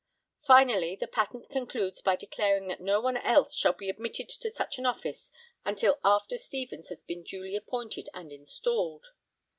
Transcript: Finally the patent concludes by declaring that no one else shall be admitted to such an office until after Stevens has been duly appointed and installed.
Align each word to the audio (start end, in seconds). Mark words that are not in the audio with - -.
Finally 0.47 0.95
the 0.95 1.05
patent 1.05 1.47
concludes 1.47 2.01
by 2.01 2.15
declaring 2.15 2.65
that 2.67 2.81
no 2.81 2.99
one 2.99 3.17
else 3.17 3.53
shall 3.55 3.73
be 3.73 3.87
admitted 3.87 4.27
to 4.29 4.49
such 4.49 4.79
an 4.79 4.85
office 4.87 5.29
until 5.63 5.99
after 6.03 6.37
Stevens 6.37 6.89
has 6.89 7.03
been 7.03 7.21
duly 7.21 7.55
appointed 7.55 8.09
and 8.11 8.31
installed. 8.33 9.05